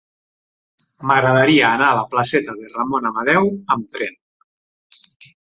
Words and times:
M'agradaria 1.11 1.67
anar 1.73 1.89
a 1.89 1.99
la 1.99 2.07
placeta 2.15 2.57
de 2.63 2.71
Ramon 2.73 3.07
Amadeu 3.11 3.53
amb 3.77 3.87
tren. 3.99 4.19